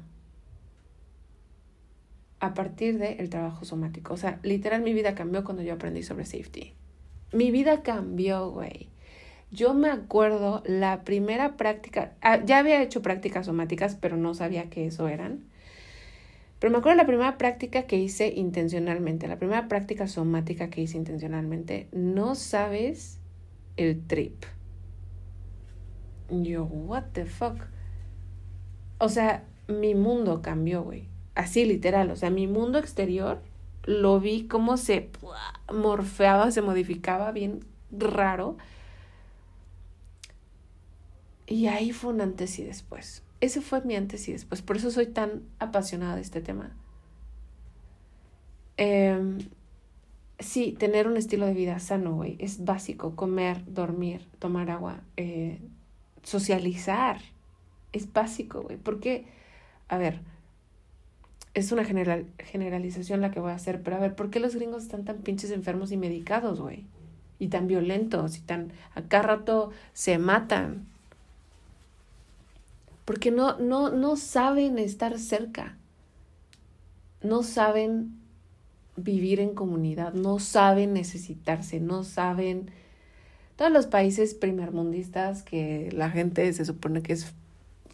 a 2.42 2.56
partir 2.56 2.98
del 2.98 3.30
trabajo 3.30 3.64
somático. 3.66 4.16
O 4.16 4.18
sea, 4.18 4.40
literal 4.42 4.82
mi 4.82 4.94
vida 4.94 5.14
cambió 5.14 5.44
cuando 5.44 5.62
yo 5.62 5.74
aprendí 5.74 6.02
sobre 6.02 6.26
safety. 6.26 6.74
Mi 7.32 7.52
vida 7.52 7.84
cambió, 7.84 8.50
güey. 8.50 8.90
Yo 9.52 9.76
me 9.76 9.90
acuerdo 9.90 10.64
la 10.66 11.04
primera 11.04 11.56
práctica, 11.56 12.14
ah, 12.22 12.44
ya 12.44 12.58
había 12.58 12.82
hecho 12.82 13.04
prácticas 13.04 13.46
somáticas, 13.46 13.96
pero 13.96 14.18
no 14.18 14.34
sabía 14.34 14.70
que 14.70 14.88
eso 14.88 15.08
eran. 15.08 15.44
Pero 16.58 16.72
me 16.72 16.80
acuerdo 16.80 16.98
la 16.98 17.06
primera 17.06 17.38
práctica 17.38 17.84
que 17.84 17.98
hice 17.98 18.34
intencionalmente, 18.36 19.28
la 19.28 19.38
primera 19.38 19.68
práctica 19.68 20.08
somática 20.08 20.70
que 20.70 20.82
hice 20.82 20.98
intencionalmente, 20.98 21.90
no 21.92 22.34
sabes 22.34 23.20
el 23.78 24.02
trip. 24.08 24.46
Yo, 26.30 26.64
what 26.64 27.04
the 27.14 27.26
fuck. 27.26 27.58
O 28.98 29.10
sea, 29.10 29.44
mi 29.68 29.94
mundo 29.96 30.42
cambió, 30.42 30.84
güey 30.84 31.11
así 31.36 31.66
literal, 31.66 32.12
o 32.12 32.16
sea, 32.16 32.30
mi 32.30 32.48
mundo 32.48 32.78
exterior 32.80 33.42
lo 33.86 34.20
vi 34.20 34.48
como 34.48 34.78
se 34.78 35.10
morfeaba, 35.74 36.52
se 36.52 36.62
modificaba 36.62 37.32
bien 37.32 37.66
raro. 37.92 38.58
Y 41.48 41.68
ahí 41.68 41.92
fue 41.92 42.14
un 42.14 42.22
antes 42.22 42.60
y 42.60 42.64
después. 42.64 43.24
Ese 43.42 43.62
fue 43.62 43.82
mi 43.82 43.96
antes 43.96 44.28
y 44.30 44.32
después. 44.32 44.62
Por 44.62 44.78
eso 44.78 44.92
soy 44.92 45.08
tan 45.08 45.44
apasionada 45.60 46.16
de 46.16 46.22
este 46.22 46.42
tema. 46.42 46.72
Em, 48.78 49.40
sí, 50.40 50.74
tener 50.74 51.08
un 51.08 51.18
estilo 51.18 51.46
de 51.46 51.54
vida 51.54 51.80
sano, 51.80 52.14
güey, 52.16 52.38
es 52.40 52.64
básico. 52.64 53.16
Comer, 53.16 53.64
dormir, 53.66 54.28
tomar 54.40 54.70
agua, 54.70 55.02
eh, 55.18 55.60
socializar. 56.24 57.20
Es 57.94 58.14
básico, 58.14 58.62
güey. 58.62 58.78
Porque, 58.78 59.26
a 59.90 59.98
ver, 59.98 60.22
es 61.53 61.72
una 61.72 61.84
general, 61.84 62.27
generalización 62.39 63.22
la 63.22 63.31
que 63.31 63.39
voy 63.39 63.51
a 63.51 63.55
hacer, 63.55 63.81
pero 63.81 63.98
a 63.98 64.00
ver, 64.00 64.15
¿por 64.15 64.29
qué 64.29 64.39
los 64.39 64.55
gringos 64.55 64.84
están 64.84 65.03
tan 65.03 65.17
pinches 65.17 65.51
enfermos 65.51 65.91
y 65.91 65.98
medicados, 65.98 66.62
güey? 66.62 66.86
Y 67.39 67.48
tan 67.48 67.67
violentos 67.67 68.38
y 68.38 68.41
tan 68.41 68.72
a 68.96 69.01
cada 69.01 69.24
rato 69.24 69.72
se 69.93 70.17
matan. 70.17 70.88
Porque 73.05 73.31
no, 73.31 73.58
no, 73.60 73.89
no 73.89 74.15
saben 74.15 74.77
estar 74.77 75.17
cerca. 75.20 75.75
No 77.22 77.43
saben 77.43 78.15
vivir 78.96 79.39
en 79.39 79.53
comunidad, 79.53 80.13
no 80.13 80.39
saben 80.39 80.93
necesitarse, 80.93 81.79
no 81.79 82.03
saben. 82.03 82.72
Todos 83.55 83.72
los 83.72 83.88
países 83.88 84.34
primermundistas 84.34 85.43
que 85.43 85.89
la 85.91 86.10
gente 86.10 86.51
se 86.53 86.65
supone 86.65 87.01
que 87.01 87.13
es 87.13 87.34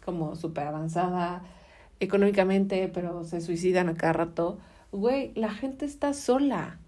como 0.04 0.36
súper 0.36 0.66
avanzada, 0.66 1.42
económicamente, 2.00 2.88
pero 2.88 3.24
se 3.24 3.40
suicidan 3.40 3.88
a 3.88 3.94
cada 3.94 4.12
rato. 4.12 4.58
Güey, 4.92 5.32
la 5.34 5.52
gente 5.52 5.84
está 5.84 6.14
sola. 6.14 6.78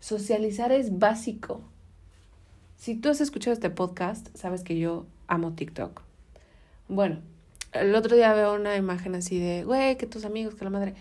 Socializar 0.00 0.72
es 0.72 0.98
básico. 0.98 1.62
Si 2.76 2.94
tú 2.94 3.08
has 3.08 3.20
escuchado 3.20 3.54
este 3.54 3.70
podcast, 3.70 4.28
sabes 4.36 4.62
que 4.62 4.78
yo 4.78 5.06
amo 5.26 5.52
TikTok. 5.52 6.02
Bueno, 6.88 7.18
el 7.72 7.94
otro 7.94 8.14
día 8.14 8.32
veo 8.34 8.54
una 8.54 8.76
imagen 8.76 9.14
así 9.14 9.38
de, 9.38 9.64
güey, 9.64 9.96
que 9.96 10.06
tus 10.06 10.24
amigos, 10.24 10.54
que 10.54 10.64
la 10.64 10.70
madre. 10.70 10.94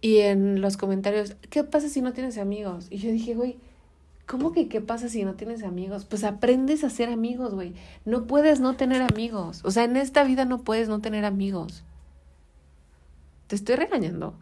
Y 0.00 0.18
en 0.18 0.60
los 0.60 0.76
comentarios, 0.76 1.36
¿qué 1.50 1.62
pasa 1.62 1.88
si 1.88 2.00
no 2.00 2.12
tienes 2.12 2.38
amigos? 2.38 2.86
Y 2.90 2.98
yo 2.98 3.12
dije, 3.12 3.34
güey, 3.34 3.58
¿cómo 4.26 4.52
que 4.52 4.68
qué 4.68 4.80
pasa 4.80 5.08
si 5.08 5.24
no 5.24 5.34
tienes 5.34 5.62
amigos? 5.62 6.04
Pues 6.04 6.24
aprendes 6.24 6.84
a 6.84 6.90
ser 6.90 7.10
amigos, 7.10 7.54
güey. 7.54 7.74
No 8.04 8.26
puedes 8.26 8.60
no 8.60 8.76
tener 8.76 9.02
amigos. 9.02 9.60
O 9.64 9.70
sea, 9.70 9.84
en 9.84 9.96
esta 9.96 10.24
vida 10.24 10.44
no 10.44 10.62
puedes 10.62 10.88
no 10.88 11.00
tener 11.00 11.24
amigos. 11.24 11.84
Te 13.50 13.56
estoy 13.56 13.74
regañando. 13.74 14.38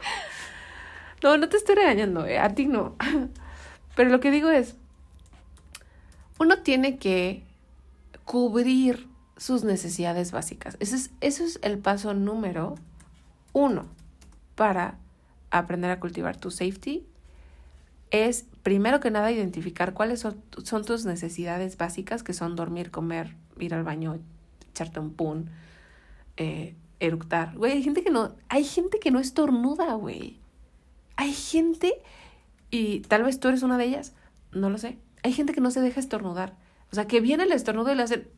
no, 1.22 1.36
no 1.36 1.48
te 1.48 1.56
estoy 1.56 1.76
regañando, 1.76 2.26
eh, 2.26 2.36
a 2.36 2.52
ti 2.52 2.66
no. 2.66 2.96
Pero 3.94 4.10
lo 4.10 4.18
que 4.18 4.32
digo 4.32 4.50
es, 4.50 4.74
uno 6.40 6.58
tiene 6.64 6.98
que 6.98 7.44
cubrir 8.24 9.06
sus 9.36 9.62
necesidades 9.62 10.32
básicas. 10.32 10.76
Ese 10.80 10.96
es, 10.96 11.10
eso 11.20 11.44
es 11.44 11.60
el 11.62 11.78
paso 11.78 12.12
número 12.12 12.74
uno 13.52 13.86
para 14.56 14.98
aprender 15.52 15.92
a 15.92 16.00
cultivar 16.00 16.36
tu 16.36 16.50
safety. 16.50 17.06
Es, 18.10 18.46
primero 18.64 18.98
que 18.98 19.12
nada, 19.12 19.30
identificar 19.30 19.94
cuáles 19.94 20.18
son, 20.18 20.42
tus 20.50 21.04
necesidades 21.04 21.76
básicas, 21.76 22.24
que 22.24 22.32
son 22.32 22.56
dormir, 22.56 22.90
comer, 22.90 23.36
ir 23.60 23.74
al 23.74 23.84
baño, 23.84 24.18
echarte 24.72 24.98
un 24.98 25.12
pun, 25.12 25.50
eh, 26.36 26.74
eructar. 27.00 27.56
Güey, 27.56 27.72
hay 27.72 27.82
gente 27.82 28.02
que 28.02 28.10
no, 28.10 28.34
hay 28.48 28.64
gente 28.64 28.98
que 28.98 29.10
no 29.10 29.18
estornuda, 29.18 29.94
güey. 29.94 30.40
Hay 31.16 31.32
gente, 31.32 32.02
y 32.70 33.00
tal 33.00 33.22
vez 33.22 33.40
tú 33.40 33.48
eres 33.48 33.62
una 33.62 33.78
de 33.78 33.84
ellas, 33.84 34.14
no 34.52 34.70
lo 34.70 34.78
sé. 34.78 34.98
Hay 35.22 35.32
gente 35.32 35.52
que 35.52 35.60
no 35.60 35.70
se 35.70 35.80
deja 35.80 36.00
estornudar. 36.00 36.54
O 36.92 36.94
sea, 36.94 37.06
que 37.06 37.20
viene 37.20 37.44
el 37.44 37.52
estornudo 37.52 37.92
y 37.92 37.96
le 37.96 38.02
hacen... 38.02 38.28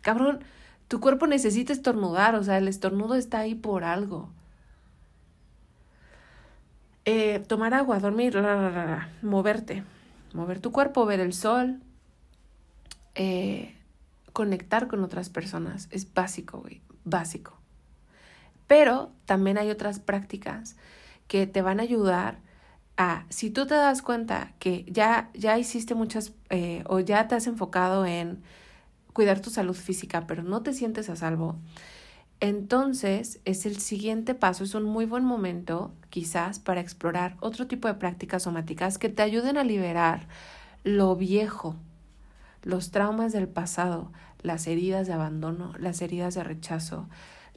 Cabrón, 0.00 0.40
tu 0.88 1.00
cuerpo 1.00 1.26
necesita 1.26 1.72
estornudar, 1.72 2.34
o 2.34 2.42
sea, 2.42 2.58
el 2.58 2.68
estornudo 2.68 3.14
está 3.14 3.40
ahí 3.40 3.54
por 3.54 3.84
algo. 3.84 4.30
Eh, 7.06 7.40
tomar 7.40 7.74
agua, 7.74 7.98
dormir, 7.98 8.34
moverte, 9.22 9.84
mover 10.32 10.60
tu 10.60 10.72
cuerpo, 10.72 11.04
ver 11.04 11.20
el 11.20 11.34
sol, 11.34 11.80
eh, 13.14 13.76
conectar 14.34 14.88
con 14.88 15.02
otras 15.02 15.30
personas. 15.30 15.88
Es 15.90 16.12
básico, 16.12 16.60
güey, 16.60 16.82
básico. 17.04 17.58
Pero 18.66 19.12
también 19.24 19.56
hay 19.56 19.70
otras 19.70 20.00
prácticas 20.00 20.76
que 21.28 21.46
te 21.46 21.62
van 21.62 21.80
a 21.80 21.84
ayudar 21.84 22.40
a, 22.96 23.24
si 23.30 23.50
tú 23.50 23.66
te 23.66 23.74
das 23.74 24.02
cuenta 24.02 24.52
que 24.58 24.84
ya, 24.88 25.30
ya 25.34 25.58
hiciste 25.58 25.94
muchas 25.94 26.32
eh, 26.50 26.84
o 26.86 27.00
ya 27.00 27.26
te 27.28 27.34
has 27.34 27.46
enfocado 27.46 28.04
en 28.04 28.42
cuidar 29.12 29.40
tu 29.40 29.50
salud 29.50 29.76
física, 29.76 30.26
pero 30.26 30.42
no 30.42 30.62
te 30.62 30.72
sientes 30.72 31.08
a 31.08 31.16
salvo, 31.16 31.56
entonces 32.40 33.40
es 33.44 33.64
el 33.64 33.78
siguiente 33.78 34.34
paso, 34.34 34.64
es 34.64 34.74
un 34.74 34.84
muy 34.84 35.06
buen 35.06 35.24
momento 35.24 35.92
quizás 36.10 36.58
para 36.58 36.80
explorar 36.80 37.36
otro 37.40 37.66
tipo 37.66 37.88
de 37.88 37.94
prácticas 37.94 38.42
somáticas 38.42 38.98
que 38.98 39.08
te 39.08 39.22
ayuden 39.22 39.56
a 39.56 39.64
liberar 39.64 40.28
lo 40.82 41.16
viejo, 41.16 41.76
los 42.64 42.90
traumas 42.90 43.32
del 43.32 43.46
pasado, 43.46 44.10
las 44.42 44.66
heridas 44.66 45.06
de 45.06 45.12
abandono, 45.12 45.72
las 45.78 46.02
heridas 46.02 46.34
de 46.34 46.44
rechazo, 46.44 47.08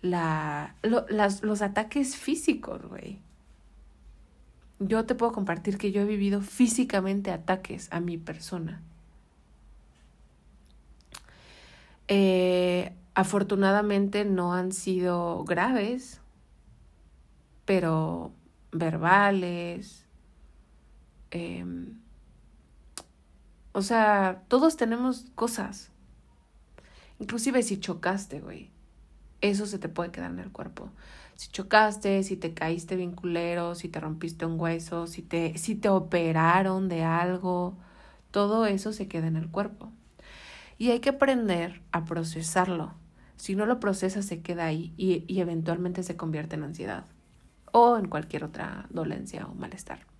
la, 0.02 0.76
las, 1.10 1.41
los 1.41 1.62
ataques 1.62 2.15
físicos, 2.15 2.86
güey. 2.86 3.20
Yo 4.80 5.06
te 5.06 5.15
puedo 5.15 5.32
compartir 5.32 5.78
que 5.78 5.91
yo 5.91 6.02
he 6.02 6.06
vivido 6.06 6.41
físicamente 6.41 7.32
ataques 7.32 7.88
a 7.91 8.00
mi 8.00 8.17
persona. 8.17 8.82
Eh, 12.10 12.93
afortunadamente 13.15 14.24
no 14.24 14.54
han 14.54 14.72
sido 14.72 15.43
graves, 15.46 16.22
pero 17.65 18.32
verbales, 18.72 20.06
eh, 21.32 21.65
o 23.78 23.84
sea, 23.84 24.42
todos 24.48 24.76
tenemos 24.76 25.28
cosas. 25.36 25.92
Inclusive 27.20 27.62
si 27.62 27.80
chocaste, 27.80 28.40
güey. 28.40 28.72
Eso 29.42 29.68
se 29.68 29.78
te 29.78 29.88
puede 29.88 30.10
quedar 30.10 30.32
en 30.32 30.40
el 30.40 30.52
cuerpo. 30.52 30.90
Si 31.36 31.52
chocaste, 31.52 32.24
si 32.24 32.38
te 32.38 32.56
caíste 32.56 32.96
bien 32.96 33.12
culero, 33.12 33.76
si 33.76 33.88
te 33.88 34.00
rompiste 34.00 34.48
un 34.48 34.60
hueso, 34.60 35.06
si 35.06 35.22
te, 35.22 35.60
si 35.60 35.76
te 35.76 35.90
operaron 35.90 36.90
de 36.90 37.04
algo, 37.04 37.78
todo 38.32 38.66
eso 38.66 38.94
se 38.94 39.08
queda 39.08 39.28
en 39.28 39.36
el 39.36 39.48
cuerpo. 39.48 39.92
Y 40.80 40.90
hay 40.90 41.00
que 41.00 41.10
aprender 41.10 41.84
a 41.92 42.04
procesarlo. 42.04 42.96
Si 43.36 43.56
no 43.56 43.68
lo 43.68 43.80
procesas, 43.80 44.26
se 44.26 44.42
queda 44.42 44.66
ahí 44.66 44.92
y, 44.98 45.24
y 45.28 45.40
eventualmente 45.40 46.02
se 46.02 46.18
convierte 46.18 46.56
en 46.56 46.63
ansiedad 46.63 47.06
o 47.72 48.00
en 48.00 48.08
cualquier 48.08 48.44
otra 48.44 48.88
dolencia 48.90 49.46
o 49.46 49.54
malestar. 49.54 50.16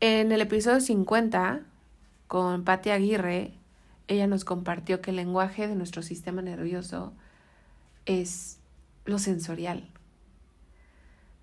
En 0.00 0.30
el 0.30 0.42
episodio 0.42 0.80
50, 0.80 1.62
con 2.26 2.64
Patti 2.64 2.90
Aguirre, 2.90 3.54
ella 4.08 4.26
nos 4.26 4.44
compartió 4.44 5.00
que 5.00 5.10
el 5.10 5.16
lenguaje 5.16 5.68
de 5.68 5.74
nuestro 5.74 6.02
sistema 6.02 6.42
nervioso 6.42 7.14
es 8.04 8.58
lo 9.06 9.18
sensorial. 9.18 9.88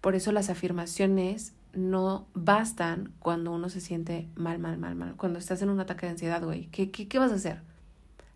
Por 0.02 0.14
eso 0.14 0.32
las 0.32 0.52
afirmaciones 0.52 1.54
no 1.74 2.28
bastan 2.36 3.12
cuando 3.18 3.52
uno 3.52 3.70
se 3.70 3.82
siente 3.82 4.28
mal, 4.36 4.60
mal, 4.60 4.78
mal, 4.78 4.94
mal. 4.94 5.16
Cuando 5.16 5.40
estás 5.40 5.64
en 5.64 5.70
un 5.70 5.80
ataque 5.80 6.06
de 6.06 6.12
ansiedad, 6.12 6.44
güey. 6.44 6.68
¿Qué, 6.68 6.92
qué, 6.92 7.08
qué 7.08 7.18
vas 7.18 7.32
a 7.32 7.36
hacer? 7.36 7.62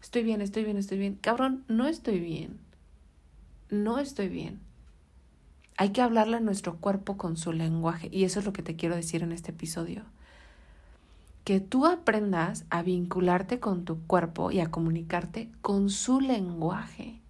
Estoy 0.01 0.23
bien, 0.23 0.41
estoy 0.41 0.63
bien, 0.63 0.77
estoy 0.77 0.97
bien. 0.97 1.15
Cabrón, 1.21 1.63
no 1.67 1.86
estoy 1.86 2.19
bien. 2.19 2.58
No 3.69 3.99
estoy 3.99 4.30
bien. 4.30 4.66
Hay 5.80 5.92
que 5.92 6.02
hablarle 6.02 6.38
a 6.38 6.42
nuestro 6.42 6.78
cuerpo 6.78 7.18
con 7.18 7.38
su 7.38 7.54
lenguaje 7.54 8.10
y 8.12 8.24
eso 8.24 8.40
es 8.40 8.46
lo 8.46 8.52
que 8.52 8.63
te 8.63 8.76
quiero 8.76 8.96
decir 8.96 9.22
en 9.22 9.32
este 9.32 9.52
episodio. 9.52 10.04
Que 11.44 11.60
tú 11.60 11.86
aprendas 11.86 12.66
a 12.72 12.82
vincularte 12.82 13.60
con 13.60 13.86
tu 13.86 14.02
cuerpo 14.08 14.52
y 14.52 14.60
a 14.60 14.72
comunicarte 14.72 15.52
con 15.62 15.92
su 15.92 16.20
lenguaje. 16.20 17.22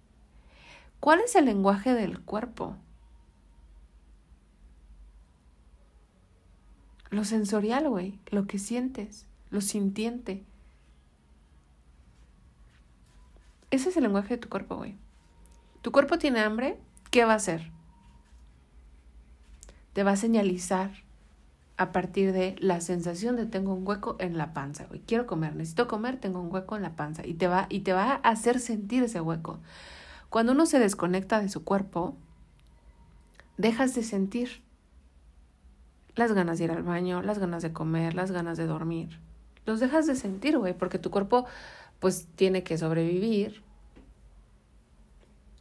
¿Cuál 0.98 1.20
es 1.20 1.36
el 1.36 1.44
lenguaje 1.44 1.92
del 1.92 2.20
cuerpo? 2.20 2.74
Lo 7.10 7.24
sensorial, 7.24 7.88
güey, 7.88 8.18
lo 8.30 8.46
que 8.46 8.58
sientes, 8.58 9.26
lo 9.50 9.60
sintiente. 9.60 10.42
Ese 13.70 13.90
es 13.90 13.96
el 13.98 14.04
lenguaje 14.04 14.34
de 14.34 14.38
tu 14.38 14.48
cuerpo, 14.48 14.76
güey. 14.76 14.96
Tu 15.82 15.92
cuerpo 15.92 16.18
tiene 16.18 16.40
hambre, 16.40 16.78
¿qué 17.10 17.24
va 17.24 17.34
a 17.34 17.36
hacer? 17.36 17.70
Te 19.98 20.04
va 20.04 20.12
a 20.12 20.16
señalizar 20.16 20.92
a 21.76 21.90
partir 21.90 22.30
de 22.32 22.54
la 22.60 22.80
sensación 22.80 23.34
de 23.34 23.46
tengo 23.46 23.74
un 23.74 23.84
hueco 23.84 24.14
en 24.20 24.38
la 24.38 24.54
panza, 24.54 24.84
güey. 24.84 25.00
Quiero 25.00 25.26
comer, 25.26 25.56
necesito 25.56 25.88
comer, 25.88 26.20
tengo 26.20 26.40
un 26.40 26.54
hueco 26.54 26.76
en 26.76 26.82
la 26.82 26.94
panza 26.94 27.26
y 27.26 27.34
te 27.34 27.48
va 27.48 27.66
y 27.68 27.80
te 27.80 27.92
va 27.92 28.12
a 28.12 28.14
hacer 28.14 28.60
sentir 28.60 29.02
ese 29.02 29.20
hueco. 29.20 29.58
Cuando 30.30 30.52
uno 30.52 30.66
se 30.66 30.78
desconecta 30.78 31.40
de 31.40 31.48
su 31.48 31.64
cuerpo, 31.64 32.14
dejas 33.56 33.96
de 33.96 34.04
sentir 34.04 34.62
las 36.14 36.32
ganas 36.32 36.58
de 36.58 36.66
ir 36.66 36.70
al 36.70 36.84
baño, 36.84 37.20
las 37.20 37.40
ganas 37.40 37.64
de 37.64 37.72
comer, 37.72 38.14
las 38.14 38.30
ganas 38.30 38.56
de 38.56 38.66
dormir. 38.66 39.18
Los 39.66 39.80
dejas 39.80 40.06
de 40.06 40.14
sentir, 40.14 40.58
güey, 40.58 40.74
porque 40.74 41.00
tu 41.00 41.10
cuerpo 41.10 41.44
pues 41.98 42.28
tiene 42.36 42.62
que 42.62 42.78
sobrevivir. 42.78 43.64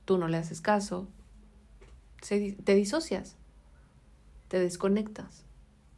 Tú 0.05 0.19
no 0.19 0.27
le 0.27 0.37
haces 0.37 0.61
caso, 0.61 1.07
te 2.21 2.75
disocias, 2.75 3.35
te 4.47 4.59
desconectas 4.59 5.43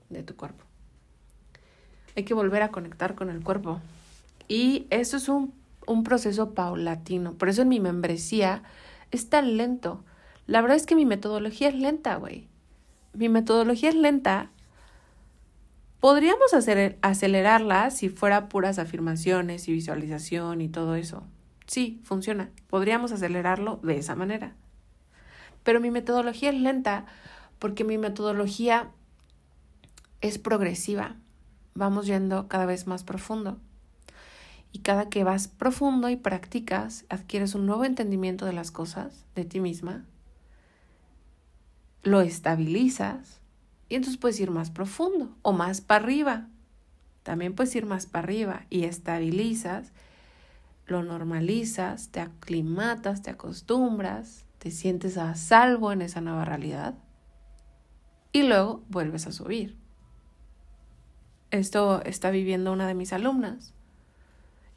de 0.10 0.24
tu 0.24 0.36
cuerpo. 0.36 0.66
Hay 2.16 2.24
que 2.24 2.34
volver 2.34 2.62
a 2.62 2.72
conectar 2.72 3.16
con 3.16 3.30
el 3.30 3.44
cuerpo. 3.44 3.80
Y 4.48 4.88
eso 4.90 5.18
es 5.18 5.30
un, 5.30 5.54
un 5.86 6.04
proceso 6.04 6.54
paulatino. 6.54 7.34
Por 7.34 7.50
eso 7.50 7.62
en 7.62 7.70
mi 7.70 7.80
membresía 7.80 8.64
es 9.12 9.30
tan 9.30 9.58
lento. 9.58 10.04
La 10.48 10.62
verdad 10.62 10.78
es 10.78 10.86
que 10.86 10.96
mi 10.96 11.06
metodología 11.06 11.70
es 11.70 11.76
lenta, 11.76 12.16
güey. 12.16 12.48
Mi 13.14 13.30
metodología 13.30 13.90
es 13.90 13.96
lenta. 13.96 14.50
Podríamos 16.00 16.54
hacer, 16.54 16.98
acelerarla 17.02 17.92
si 17.92 18.10
fuera 18.10 18.50
puras 18.50 18.80
afirmaciones 18.80 19.68
y 19.68 19.74
visualización 19.74 20.62
y 20.62 20.70
todo 20.70 20.96
eso. 20.96 21.24
Sí, 21.68 22.02
funciona. 22.04 22.50
Podríamos 22.68 23.12
acelerarlo 23.12 23.80
de 23.84 23.98
esa 23.98 24.16
manera. 24.16 24.56
Pero 25.64 25.80
mi 25.80 25.92
metodología 25.92 26.50
es 26.50 26.60
lenta 26.60 27.06
porque 27.60 27.84
mi 27.84 27.98
metodología 27.98 28.92
es 30.22 30.40
progresiva. 30.40 31.16
Vamos 31.76 32.08
yendo 32.08 32.48
cada 32.48 32.66
vez 32.66 32.88
más 32.88 33.04
profundo. 33.04 33.60
Y 34.72 34.80
cada 34.80 35.10
que 35.10 35.24
vas 35.24 35.48
profundo 35.48 36.10
y 36.10 36.16
practicas, 36.16 37.06
adquieres 37.10 37.56
un 37.56 37.66
nuevo 37.66 37.86
entendimiento 37.86 38.46
de 38.46 38.54
las 38.54 38.72
cosas, 38.72 39.26
de 39.36 39.46
ti 39.46 39.60
misma, 39.60 40.06
lo 42.04 42.22
estabilizas 42.22 43.42
y 43.90 43.96
entonces 43.96 44.20
puedes 44.20 44.40
ir 44.40 44.52
más 44.52 44.70
profundo 44.70 45.36
o 45.42 45.54
más 45.54 45.82
para 45.82 46.04
arriba. 46.04 46.48
También 47.24 47.56
puedes 47.56 47.76
ir 47.76 47.86
más 47.86 48.06
para 48.06 48.24
arriba 48.24 48.66
y 48.70 48.84
estabilizas, 48.84 49.92
lo 50.86 51.04
normalizas, 51.04 52.10
te 52.10 52.20
aclimatas, 52.20 53.22
te 53.22 53.32
acostumbras, 53.32 54.46
te 54.60 54.72
sientes 54.72 55.18
a 55.18 55.36
salvo 55.36 55.92
en 55.92 56.04
esa 56.04 56.22
nueva 56.22 56.46
realidad 56.46 56.96
y 58.32 58.44
luego 58.44 58.84
vuelves 58.90 59.28
a 59.28 59.32
subir. 59.32 59.76
Esto 61.52 62.04
está 62.04 62.30
viviendo 62.30 62.72
una 62.72 62.88
de 62.88 62.94
mis 62.94 63.12
alumnas. 63.12 63.74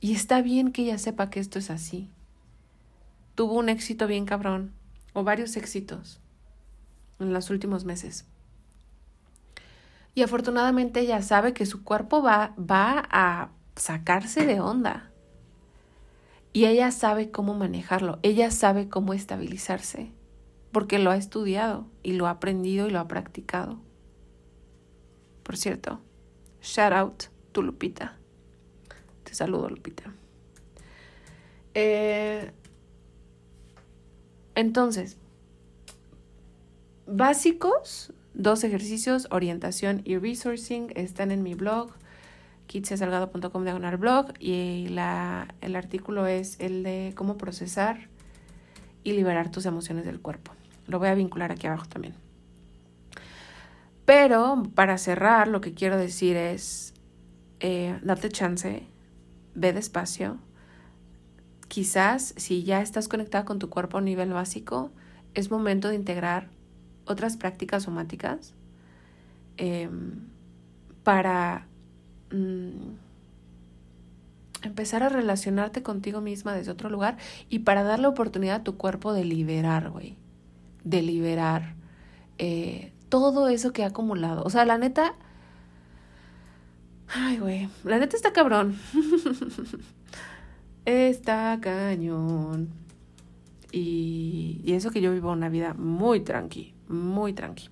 Y 0.01 0.15
está 0.15 0.43
bien 0.43 0.73
que 0.73 0.83
ella 0.83 0.99
sepa 0.99 1.31
que 1.31 1.39
esto 1.39 1.59
es 1.59 1.71
así. 1.71 2.11
Tuvo 3.35 3.55
un 3.55 3.69
éxito 3.69 4.07
bien 4.07 4.25
cabrón, 4.25 4.73
o 5.13 5.23
varios 5.23 5.57
éxitos, 5.57 6.21
en 7.21 7.33
los 7.33 7.51
últimos 7.51 7.85
meses. 7.85 8.25
Y 10.15 10.23
afortunadamente 10.23 11.01
ella 11.01 11.23
sabe 11.23 11.55
que 11.55 11.67
su 11.67 11.85
cuerpo 11.85 12.23
va, 12.23 12.55
va 12.59 13.07
a 13.11 13.51
sacarse 13.77 14.47
de 14.47 14.61
onda. 14.61 15.11
Y 16.53 16.67
ella 16.67 16.91
sabe 16.91 17.31
cómo 17.31 17.55
manejarlo, 17.55 18.19
ella 18.23 18.51
sabe 18.51 18.89
cómo 18.89 19.15
estabilizarse, 19.15 20.13
porque 20.73 20.99
lo 20.99 21.11
ha 21.11 21.17
estudiado 21.17 21.87
y 22.03 22.15
lo 22.15 22.27
ha 22.27 22.31
aprendido 22.31 22.89
y 22.89 22.91
lo 22.91 22.99
ha 22.99 23.09
practicado. 23.09 23.79
Por 25.43 25.57
cierto, 25.57 26.01
Shout 26.63 26.93
out 26.93 27.25
tu 27.53 27.63
Lupita. 27.63 28.17
Te 29.25 29.35
saludo, 29.35 29.69
Lupita. 29.69 30.15
Eh, 31.75 32.53
entonces, 34.55 35.17
básicos, 37.07 38.13
dos 38.35 38.65
ejercicios, 38.65 39.27
orientación 39.31 40.03
y 40.05 40.19
resourcing, 40.19 40.93
están 40.95 41.31
en 41.31 41.43
mi 41.43 41.55
blog, 41.55 41.93
kitsesalgado.com 42.69 43.65
diagonal 43.65 43.97
blog, 43.97 44.33
y 44.39 44.89
la, 44.89 45.55
el 45.61 45.75
artículo 45.75 46.27
es 46.27 46.61
el 46.61 46.83
de 46.83 47.13
cómo 47.17 47.37
procesar 47.39 48.09
y 49.03 49.13
liberar 49.13 49.51
tus 49.51 49.67
emociones 49.67 50.05
del 50.05 50.21
cuerpo. 50.21 50.53
Lo 50.87 50.99
voy 50.99 51.09
a 51.09 51.15
vincular 51.15 51.53
aquí 51.53 51.67
abajo 51.67 51.87
también. 51.87 52.15
Pero 54.05 54.63
para 54.75 54.99
cerrar, 54.99 55.49
lo 55.49 55.61
que 55.61 55.75
quiero 55.75 55.97
decir 55.97 56.37
es, 56.37 56.95
eh, 57.61 57.99
date 58.03 58.29
chance, 58.29 58.87
ve 59.55 59.73
despacio. 59.73 60.39
Quizás 61.69 62.35
si 62.37 62.65
ya 62.65 62.83
estás 62.83 63.09
conectada 63.09 63.45
con 63.45 63.59
tu 63.59 63.71
cuerpo 63.71 63.99
a 63.99 64.01
nivel 64.01 64.33
básico, 64.33 64.91
es 65.35 65.51
momento 65.51 65.89
de 65.89 65.95
integrar 65.95 66.51
otras 67.07 67.37
prácticas 67.37 67.85
somáticas 67.85 68.55
em, 69.57 70.29
para 71.03 71.67
mm, 72.31 72.95
empezar 74.63 75.03
a 75.03 75.09
relacionarte 75.09 75.83
contigo 75.83 76.21
misma 76.21 76.55
desde 76.55 76.71
otro 76.71 76.91
lugar 76.91 77.17
y 77.49 77.61
para 77.61 77.83
darle 77.83 78.07
oportunidad 78.07 78.57
a 78.57 78.65
tu 78.65 78.77
cuerpo 78.77 79.13
de 79.13 79.25
liberar, 79.25 79.91
güey, 79.91 80.17
de 80.85 81.03
liberar. 81.03 81.75
Eh, 82.39 82.93
todo 83.09 83.49
eso 83.49 83.73
que 83.73 83.85
ha 83.85 83.89
acumulado. 83.89 84.43
O 84.45 84.51
sea, 84.51 84.65
la 84.65 84.79
neta... 84.79 85.15
Ay, 87.09 87.39
güey. 87.39 87.69
La 87.85 87.99
neta 87.99 88.17
está 88.17 88.33
cabrón. 88.33 88.79
está 90.85 91.59
cañón. 91.61 92.71
Y, 93.71 94.61
y, 94.65 94.73
eso 94.73 94.91
que 94.91 95.01
yo 95.01 95.13
vivo 95.13 95.31
una 95.31 95.49
vida 95.49 95.75
muy 95.75 96.21
tranqui, 96.21 96.75
muy 96.89 97.33
tranqui. 97.33 97.69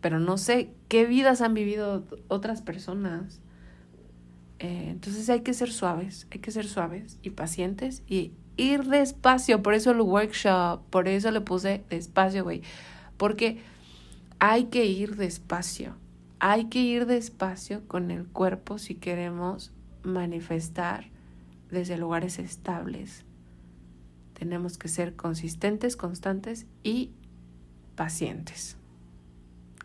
Pero 0.00 0.18
no 0.18 0.38
sé 0.38 0.72
qué 0.88 1.06
vidas 1.06 1.40
han 1.40 1.54
vivido 1.54 2.04
otras 2.28 2.62
personas. 2.62 3.40
Eh, 4.58 4.88
entonces 4.90 5.28
hay 5.28 5.40
que 5.40 5.54
ser 5.54 5.72
suaves, 5.72 6.28
hay 6.30 6.38
que 6.38 6.52
ser 6.52 6.66
suaves 6.68 7.18
y 7.22 7.30
pacientes 7.30 8.04
y 8.06 8.32
ir 8.56 8.84
despacio. 8.84 9.62
Por 9.62 9.74
eso 9.74 9.90
el 9.90 10.00
workshop, 10.00 10.82
por 10.90 11.08
eso 11.08 11.30
le 11.30 11.40
puse 11.40 11.84
despacio, 11.90 12.44
güey. 12.44 12.62
Porque 13.16 13.60
hay 14.38 14.64
que 14.64 14.86
ir 14.86 15.16
despacio. 15.16 15.96
Hay 16.38 16.64
que 16.64 16.80
ir 16.80 17.06
despacio 17.06 17.86
con 17.86 18.10
el 18.10 18.26
cuerpo 18.26 18.78
si 18.78 18.94
queremos 18.96 19.72
manifestar 20.02 21.06
desde 21.70 21.96
lugares 21.96 22.38
estables. 22.38 23.24
Tenemos 24.34 24.76
que 24.76 24.88
ser 24.88 25.14
consistentes, 25.14 25.96
constantes 25.96 26.66
y 26.82 27.12
pacientes. 27.94 28.76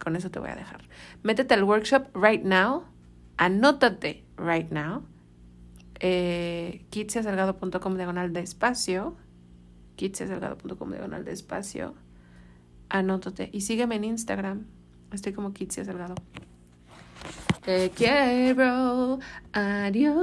Con 0.04 0.16
eso 0.16 0.32
te 0.32 0.40
voy 0.40 0.50
a 0.50 0.56
dejar. 0.56 0.90
Métete 1.22 1.54
al 1.54 1.64
workshop 1.64 2.08
right 2.16 2.44
now. 2.44 2.86
Anótate 3.38 4.24
right 4.38 4.72
now. 4.72 5.04
Eh, 6.00 6.86
kitsiasalgado.com 6.90 7.96
diagonal 7.96 8.34
de 8.34 8.42
espacio. 8.42 9.18
kitsiasalgado.com 9.96 10.92
diagonal 10.92 11.26
de 11.26 11.32
espacio 11.32 11.96
anótate 12.90 13.50
y 13.52 13.62
sígueme 13.62 13.96
en 13.96 14.04
Instagram. 14.06 14.66
Estoy 15.12 15.34
como 15.34 15.54
Kitsia 15.54 15.86
Salgado. 15.86 16.16
Te 17.64 17.92
quiero. 17.92 19.20
Adiós. 19.54 20.18